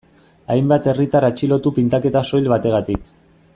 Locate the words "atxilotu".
1.29-1.73